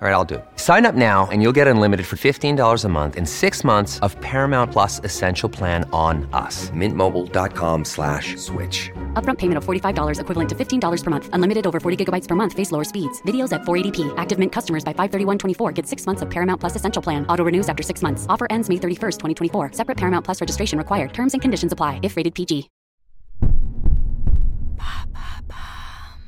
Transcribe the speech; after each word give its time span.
All 0.00 0.06
right, 0.06 0.14
I'll 0.14 0.24
do 0.24 0.36
it. 0.36 0.44
Sign 0.54 0.86
up 0.86 0.94
now 0.94 1.26
and 1.32 1.42
you'll 1.42 1.56
get 1.60 1.66
unlimited 1.66 2.06
for 2.06 2.14
$15 2.14 2.84
a 2.84 2.88
month 2.88 3.16
in 3.16 3.26
six 3.26 3.64
months 3.64 3.98
of 3.98 4.14
Paramount 4.20 4.70
Plus 4.70 5.00
Essential 5.02 5.48
Plan 5.48 5.90
on 5.92 6.28
us. 6.32 6.70
Mintmobile.com 6.70 7.84
slash 7.84 8.36
switch. 8.36 8.92
Upfront 9.14 9.38
payment 9.38 9.58
of 9.58 9.64
$45 9.64 10.20
equivalent 10.20 10.48
to 10.50 10.54
$15 10.54 11.02
per 11.04 11.10
month. 11.10 11.28
Unlimited 11.32 11.66
over 11.66 11.80
40 11.80 12.04
gigabytes 12.04 12.28
per 12.28 12.36
month. 12.36 12.52
Face 12.52 12.70
lower 12.70 12.84
speeds. 12.84 13.20
Videos 13.22 13.52
at 13.52 13.62
480p. 13.62 14.14
Active 14.16 14.38
Mint 14.38 14.52
customers 14.52 14.84
by 14.84 14.92
531.24 14.92 15.74
get 15.74 15.84
six 15.84 16.06
months 16.06 16.22
of 16.22 16.30
Paramount 16.30 16.60
Plus 16.60 16.76
Essential 16.76 17.02
Plan. 17.02 17.26
Auto 17.26 17.42
renews 17.42 17.68
after 17.68 17.82
six 17.82 18.00
months. 18.00 18.24
Offer 18.28 18.46
ends 18.50 18.68
May 18.68 18.76
31st, 18.76 19.18
2024. 19.18 19.72
Separate 19.72 19.96
Paramount 19.96 20.24
Plus 20.24 20.40
registration 20.40 20.78
required. 20.78 21.12
Terms 21.12 21.32
and 21.32 21.42
conditions 21.42 21.72
apply 21.72 21.98
if 22.04 22.16
rated 22.16 22.36
PG. 22.36 22.70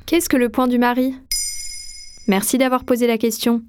Qu'est-ce 0.07 0.27
que 0.27 0.37
le 0.37 0.49
point 0.49 0.67
du 0.67 0.77
mari 0.77 1.15
Merci 2.27 2.57
d'avoir 2.57 2.83
posé 2.83 3.07
la 3.07 3.17
question. 3.17 3.63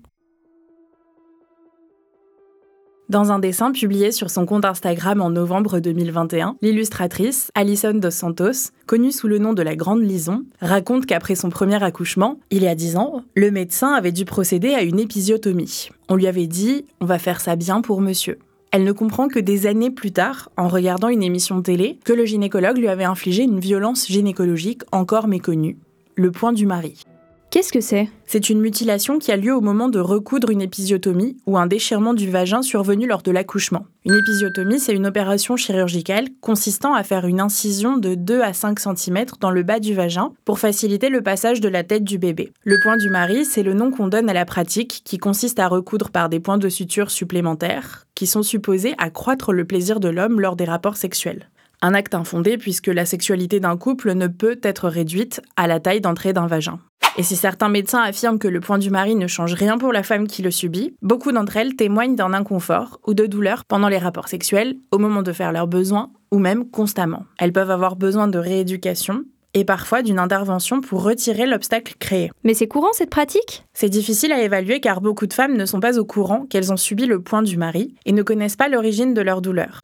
Dans 3.08 3.30
un 3.30 3.38
dessin 3.38 3.72
publié 3.72 4.10
sur 4.10 4.30
son 4.30 4.46
compte 4.46 4.64
Instagram 4.64 5.20
en 5.20 5.28
novembre 5.28 5.80
2021, 5.80 6.56
l'illustratrice 6.62 7.50
Alison 7.54 7.92
Dos 7.92 8.10
Santos, 8.10 8.70
connue 8.86 9.12
sous 9.12 9.28
le 9.28 9.38
nom 9.38 9.52
de 9.52 9.60
la 9.60 9.76
Grande 9.76 10.02
Lison, 10.02 10.44
raconte 10.60 11.04
qu'après 11.04 11.34
son 11.34 11.50
premier 11.50 11.82
accouchement, 11.82 12.38
il 12.50 12.62
y 12.62 12.68
a 12.68 12.74
10 12.74 12.96
ans, 12.96 13.22
le 13.34 13.50
médecin 13.50 13.92
avait 13.92 14.12
dû 14.12 14.24
procéder 14.24 14.72
à 14.72 14.82
une 14.82 14.98
épisiotomie. 14.98 15.90
On 16.08 16.14
lui 16.14 16.26
avait 16.26 16.46
dit 16.46 16.86
On 17.00 17.06
va 17.06 17.18
faire 17.18 17.40
ça 17.40 17.56
bien 17.56 17.82
pour 17.82 18.00
monsieur. 18.00 18.38
Elle 18.70 18.84
ne 18.84 18.92
comprend 18.92 19.28
que 19.28 19.40
des 19.40 19.66
années 19.66 19.90
plus 19.90 20.12
tard, 20.12 20.48
en 20.56 20.68
regardant 20.68 21.08
une 21.08 21.22
émission 21.22 21.60
télé, 21.60 21.98
que 22.06 22.14
le 22.14 22.24
gynécologue 22.24 22.78
lui 22.78 22.88
avait 22.88 23.04
infligé 23.04 23.42
une 23.42 23.60
violence 23.60 24.06
gynécologique 24.06 24.82
encore 24.90 25.28
méconnue, 25.28 25.76
le 26.14 26.30
point 26.30 26.54
du 26.54 26.64
mari. 26.64 27.04
Qu'est-ce 27.52 27.70
que 27.70 27.82
c'est? 27.82 28.08
C'est 28.24 28.48
une 28.48 28.62
mutilation 28.62 29.18
qui 29.18 29.30
a 29.30 29.36
lieu 29.36 29.54
au 29.54 29.60
moment 29.60 29.90
de 29.90 29.98
recoudre 29.98 30.48
une 30.48 30.62
épisiotomie 30.62 31.36
ou 31.44 31.58
un 31.58 31.66
déchirement 31.66 32.14
du 32.14 32.30
vagin 32.30 32.62
survenu 32.62 33.06
lors 33.06 33.20
de 33.20 33.30
l'accouchement. 33.30 33.84
Une 34.06 34.14
épisiotomie, 34.14 34.80
c'est 34.80 34.94
une 34.94 35.06
opération 35.06 35.58
chirurgicale 35.58 36.28
consistant 36.40 36.94
à 36.94 37.02
faire 37.02 37.26
une 37.26 37.42
incision 37.42 37.98
de 37.98 38.14
2 38.14 38.40
à 38.40 38.54
5 38.54 38.80
cm 38.80 39.26
dans 39.38 39.50
le 39.50 39.64
bas 39.64 39.80
du 39.80 39.92
vagin 39.92 40.32
pour 40.46 40.60
faciliter 40.60 41.10
le 41.10 41.20
passage 41.20 41.60
de 41.60 41.68
la 41.68 41.84
tête 41.84 42.04
du 42.04 42.16
bébé. 42.16 42.54
Le 42.64 42.80
point 42.82 42.96
du 42.96 43.10
mari, 43.10 43.44
c'est 43.44 43.62
le 43.62 43.74
nom 43.74 43.90
qu'on 43.90 44.08
donne 44.08 44.30
à 44.30 44.32
la 44.32 44.46
pratique 44.46 45.02
qui 45.04 45.18
consiste 45.18 45.58
à 45.58 45.68
recoudre 45.68 46.08
par 46.08 46.30
des 46.30 46.40
points 46.40 46.56
de 46.56 46.70
suture 46.70 47.10
supplémentaires 47.10 48.06
qui 48.14 48.26
sont 48.26 48.42
supposés 48.42 48.94
accroître 48.96 49.52
le 49.52 49.66
plaisir 49.66 50.00
de 50.00 50.08
l'homme 50.08 50.40
lors 50.40 50.56
des 50.56 50.64
rapports 50.64 50.96
sexuels. 50.96 51.50
Un 51.84 51.92
acte 51.94 52.14
infondé 52.14 52.56
puisque 52.56 52.86
la 52.86 53.04
sexualité 53.04 53.58
d'un 53.60 53.76
couple 53.76 54.14
ne 54.14 54.28
peut 54.28 54.60
être 54.62 54.88
réduite 54.88 55.42
à 55.56 55.66
la 55.66 55.80
taille 55.80 56.00
d'entrée 56.00 56.32
d'un 56.32 56.46
vagin. 56.46 56.78
Et 57.18 57.22
si 57.22 57.36
certains 57.36 57.68
médecins 57.68 58.00
affirment 58.00 58.38
que 58.38 58.48
le 58.48 58.60
point 58.60 58.78
du 58.78 58.88
mari 58.88 59.14
ne 59.14 59.26
change 59.26 59.52
rien 59.52 59.76
pour 59.76 59.92
la 59.92 60.02
femme 60.02 60.26
qui 60.26 60.40
le 60.40 60.50
subit, 60.50 60.94
beaucoup 61.02 61.30
d'entre 61.30 61.58
elles 61.58 61.76
témoignent 61.76 62.16
d'un 62.16 62.32
inconfort 62.32 63.00
ou 63.06 63.12
de 63.12 63.26
douleur 63.26 63.66
pendant 63.66 63.88
les 63.88 63.98
rapports 63.98 64.28
sexuels, 64.28 64.76
au 64.92 64.98
moment 64.98 65.22
de 65.22 65.32
faire 65.32 65.52
leurs 65.52 65.66
besoins 65.66 66.10
ou 66.30 66.38
même 66.38 66.70
constamment. 66.70 67.26
Elles 67.38 67.52
peuvent 67.52 67.70
avoir 67.70 67.96
besoin 67.96 68.28
de 68.28 68.38
rééducation 68.38 69.24
et 69.52 69.66
parfois 69.66 70.00
d'une 70.00 70.18
intervention 70.18 70.80
pour 70.80 71.02
retirer 71.02 71.46
l'obstacle 71.46 71.96
créé. 71.98 72.30
Mais 72.44 72.54
c'est 72.54 72.66
courant 72.66 72.92
cette 72.94 73.10
pratique? 73.10 73.66
C'est 73.74 73.90
difficile 73.90 74.32
à 74.32 74.42
évaluer 74.42 74.80
car 74.80 75.02
beaucoup 75.02 75.26
de 75.26 75.34
femmes 75.34 75.58
ne 75.58 75.66
sont 75.66 75.80
pas 75.80 75.98
au 75.98 76.06
courant 76.06 76.46
qu'elles 76.46 76.72
ont 76.72 76.78
subi 76.78 77.04
le 77.04 77.20
point 77.20 77.42
du 77.42 77.58
mari 77.58 77.94
et 78.06 78.12
ne 78.12 78.22
connaissent 78.22 78.56
pas 78.56 78.70
l'origine 78.70 79.12
de 79.12 79.20
leur 79.20 79.42
douleur. 79.42 79.80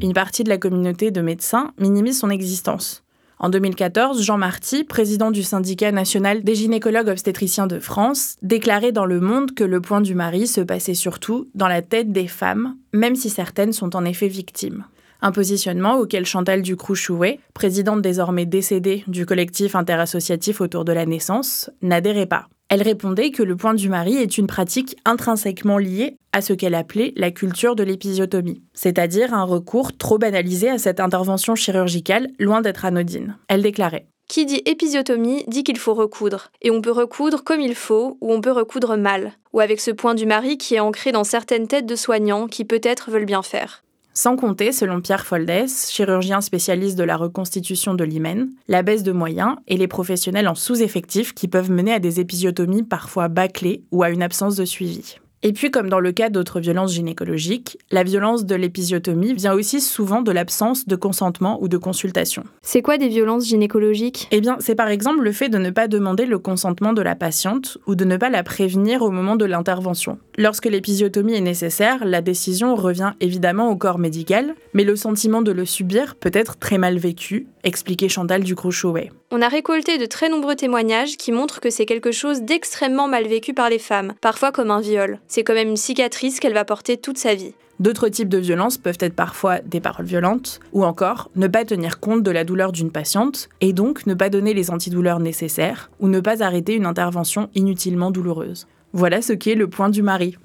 Une 0.00 0.14
partie 0.14 0.44
de 0.44 0.48
la 0.48 0.56
communauté 0.56 1.10
de 1.10 1.20
médecins 1.20 1.72
minimise 1.78 2.18
son 2.18 2.30
existence. 2.30 3.04
En 3.42 3.48
2014, 3.48 4.22
Jean 4.22 4.36
Marty, 4.36 4.84
président 4.84 5.30
du 5.30 5.42
syndicat 5.42 5.92
national 5.92 6.44
des 6.44 6.54
gynécologues 6.54 7.08
obstétriciens 7.08 7.66
de 7.66 7.78
France, 7.78 8.36
déclarait 8.42 8.92
dans 8.92 9.06
Le 9.06 9.18
Monde 9.18 9.54
que 9.54 9.64
le 9.64 9.80
point 9.80 10.02
du 10.02 10.14
mari 10.14 10.46
se 10.46 10.60
passait 10.60 10.92
surtout 10.92 11.48
dans 11.54 11.66
la 11.66 11.80
tête 11.80 12.12
des 12.12 12.26
femmes, 12.26 12.76
même 12.92 13.16
si 13.16 13.30
certaines 13.30 13.72
sont 13.72 13.96
en 13.96 14.04
effet 14.04 14.28
victimes. 14.28 14.84
Un 15.22 15.32
positionnement 15.32 15.96
auquel 15.96 16.26
Chantal 16.26 16.60
Ducroux-Chouet, 16.60 17.40
présidente 17.54 18.02
désormais 18.02 18.44
décédée 18.44 19.04
du 19.06 19.24
collectif 19.24 19.74
interassociatif 19.74 20.60
autour 20.60 20.84
de 20.84 20.92
la 20.92 21.06
naissance, 21.06 21.70
n'adhérait 21.80 22.26
pas. 22.26 22.46
Elle 22.70 22.82
répondait 22.82 23.32
que 23.32 23.42
le 23.42 23.56
point 23.56 23.74
du 23.74 23.88
mari 23.88 24.14
est 24.14 24.38
une 24.38 24.46
pratique 24.46 24.96
intrinsèquement 25.04 25.76
liée 25.76 26.16
à 26.32 26.40
ce 26.40 26.52
qu'elle 26.52 26.76
appelait 26.76 27.12
la 27.16 27.32
culture 27.32 27.74
de 27.74 27.82
l'épisiotomie, 27.82 28.62
c'est-à-dire 28.74 29.34
un 29.34 29.42
recours 29.42 29.96
trop 29.96 30.18
banalisé 30.18 30.70
à 30.70 30.78
cette 30.78 31.00
intervention 31.00 31.56
chirurgicale, 31.56 32.28
loin 32.38 32.60
d'être 32.60 32.84
anodine. 32.84 33.36
Elle 33.48 33.62
déclarait 33.62 34.06
qui 34.28 34.46
dit 34.46 34.62
épisiotomie 34.64 35.42
dit 35.48 35.64
qu'il 35.64 35.76
faut 35.76 35.92
recoudre. 35.92 36.52
Et 36.62 36.70
on 36.70 36.80
peut 36.80 36.92
recoudre 36.92 37.42
comme 37.42 37.60
il 37.60 37.74
faut, 37.74 38.16
ou 38.20 38.32
on 38.32 38.40
peut 38.40 38.52
recoudre 38.52 38.96
mal. 38.96 39.32
Ou 39.52 39.58
avec 39.58 39.80
ce 39.80 39.90
point 39.90 40.14
du 40.14 40.24
mari 40.24 40.56
qui 40.56 40.76
est 40.76 40.80
ancré 40.80 41.10
dans 41.10 41.24
certaines 41.24 41.66
têtes 41.66 41.84
de 41.84 41.96
soignants 41.96 42.46
qui 42.46 42.64
peut-être 42.64 43.10
veulent 43.10 43.24
bien 43.24 43.42
faire. 43.42 43.82
Sans 44.12 44.36
compter, 44.36 44.72
selon 44.72 45.00
Pierre 45.00 45.24
Foldes, 45.24 45.68
chirurgien 45.88 46.40
spécialiste 46.40 46.98
de 46.98 47.04
la 47.04 47.16
reconstitution 47.16 47.94
de 47.94 48.04
l'hymen, 48.04 48.50
la 48.66 48.82
baisse 48.82 49.04
de 49.04 49.12
moyens 49.12 49.56
et 49.68 49.76
les 49.76 49.88
professionnels 49.88 50.48
en 50.48 50.56
sous-effectif 50.56 51.32
qui 51.32 51.46
peuvent 51.46 51.70
mener 51.70 51.92
à 51.92 52.00
des 52.00 52.18
épisiotomies 52.18 52.82
parfois 52.82 53.28
bâclées 53.28 53.84
ou 53.92 54.02
à 54.02 54.10
une 54.10 54.22
absence 54.22 54.56
de 54.56 54.64
suivi. 54.64 55.16
Et 55.42 55.54
puis, 55.54 55.70
comme 55.70 55.88
dans 55.88 56.00
le 56.00 56.12
cas 56.12 56.28
d'autres 56.28 56.60
violences 56.60 56.92
gynécologiques, 56.92 57.78
la 57.90 58.02
violence 58.02 58.44
de 58.44 58.54
l'épisiotomie 58.54 59.32
vient 59.32 59.54
aussi 59.54 59.80
souvent 59.80 60.20
de 60.20 60.30
l'absence 60.32 60.86
de 60.86 60.96
consentement 60.96 61.62
ou 61.62 61.68
de 61.68 61.78
consultation. 61.78 62.44
C'est 62.60 62.82
quoi 62.82 62.98
des 62.98 63.08
violences 63.08 63.46
gynécologiques? 63.46 64.28
Eh 64.32 64.42
bien, 64.42 64.56
c'est 64.60 64.74
par 64.74 64.88
exemple 64.88 65.22
le 65.22 65.32
fait 65.32 65.48
de 65.48 65.56
ne 65.56 65.70
pas 65.70 65.88
demander 65.88 66.26
le 66.26 66.38
consentement 66.38 66.92
de 66.92 67.00
la 67.00 67.14
patiente 67.14 67.78
ou 67.86 67.94
de 67.94 68.04
ne 68.04 68.18
pas 68.18 68.28
la 68.28 68.42
prévenir 68.42 69.00
au 69.00 69.10
moment 69.10 69.36
de 69.36 69.46
l'intervention. 69.46 70.18
Lorsque 70.36 70.66
l'épisiotomie 70.66 71.34
est 71.34 71.40
nécessaire, 71.40 72.04
la 72.04 72.20
décision 72.20 72.74
revient 72.74 73.12
évidemment 73.20 73.70
au 73.70 73.76
corps 73.76 73.98
médical, 73.98 74.54
mais 74.74 74.84
le 74.84 74.94
sentiment 74.94 75.40
de 75.40 75.52
le 75.52 75.64
subir 75.64 76.16
peut 76.16 76.30
être 76.34 76.58
très 76.58 76.76
mal 76.76 76.98
vécu, 76.98 77.46
expliquait 77.64 78.10
Chantal 78.10 78.42
Ducrot-Chauvet. 78.42 79.10
On 79.32 79.42
a 79.42 79.48
récolté 79.48 79.96
de 79.96 80.06
très 80.06 80.28
nombreux 80.28 80.56
témoignages 80.56 81.16
qui 81.16 81.30
montrent 81.30 81.60
que 81.60 81.70
c'est 81.70 81.86
quelque 81.86 82.10
chose 82.10 82.42
d'extrêmement 82.42 83.06
mal 83.06 83.28
vécu 83.28 83.54
par 83.54 83.70
les 83.70 83.78
femmes, 83.78 84.14
parfois 84.20 84.50
comme 84.50 84.72
un 84.72 84.80
viol. 84.80 85.20
C'est 85.28 85.44
quand 85.44 85.54
même 85.54 85.68
une 85.68 85.76
cicatrice 85.76 86.40
qu'elle 86.40 86.52
va 86.52 86.64
porter 86.64 86.96
toute 86.96 87.16
sa 87.16 87.36
vie. 87.36 87.54
D'autres 87.78 88.08
types 88.08 88.28
de 88.28 88.38
violences 88.38 88.76
peuvent 88.76 88.98
être 88.98 89.14
parfois 89.14 89.60
des 89.60 89.80
paroles 89.80 90.04
violentes, 90.04 90.58
ou 90.72 90.84
encore 90.84 91.30
ne 91.36 91.46
pas 91.46 91.64
tenir 91.64 92.00
compte 92.00 92.24
de 92.24 92.30
la 92.32 92.42
douleur 92.42 92.72
d'une 92.72 92.90
patiente, 92.90 93.48
et 93.60 93.72
donc 93.72 94.04
ne 94.04 94.14
pas 94.14 94.30
donner 94.30 94.52
les 94.52 94.72
antidouleurs 94.72 95.20
nécessaires, 95.20 95.92
ou 96.00 96.08
ne 96.08 96.18
pas 96.18 96.42
arrêter 96.42 96.74
une 96.74 96.84
intervention 96.84 97.50
inutilement 97.54 98.10
douloureuse. 98.10 98.66
Voilà 98.92 99.22
ce 99.22 99.32
qu'est 99.32 99.54
le 99.54 99.70
point 99.70 99.90
du 99.90 100.02
mari. 100.02 100.36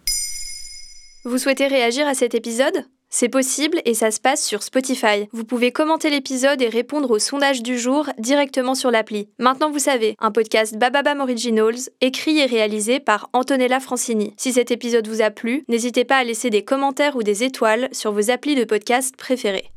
Vous 1.24 1.40
souhaitez 1.40 1.66
réagir 1.66 2.06
à 2.06 2.13
cet 2.13 2.35
épisode? 2.35 2.85
C'est 3.16 3.30
possible 3.30 3.80
et 3.86 3.94
ça 3.94 4.12
se 4.12 4.20
passe 4.20 4.46
sur 4.46 4.62
Spotify. 4.62 5.30
Vous 5.31 5.46
pouvez 5.46 5.72
commenter 5.72 6.09
l'épisode 6.09 6.62
et 6.62 6.68
répondre 6.68 7.12
au 7.12 7.18
sondage 7.18 7.64
du 7.64 7.80
jour 7.80 8.10
directement 8.19 8.75
sur 8.75 8.92
l'appli. 8.92 9.30
Maintenant 9.39 9.72
vous 9.72 9.80
savez, 9.80 10.18
un 10.19 10.31
podcast 10.31 10.78
Bababam 10.78 11.22
Originals, 11.22 11.89
écrit 12.01 12.39
et 12.39 12.45
réalisé 12.45 13.00
par 13.00 13.30
Antonella 13.31 13.80
Francini. 13.80 14.34
Si 14.36 14.51
cet 14.51 14.69
épisode 14.69 15.07
vous 15.07 15.22
a 15.22 15.30
plu, 15.30 15.63
n'hésitez 15.69 16.04
pas 16.04 16.18
à 16.18 16.25
laisser 16.25 16.50
des 16.50 16.66
commentaires 16.66 17.16
ou 17.16 17.24
des 17.24 17.45
étoiles 17.45 17.88
sur 17.94 18.12
vos 18.12 18.31
applis 18.31 18.56
de 18.56 18.66
podcast 18.66 19.16
préférés. 19.16 19.72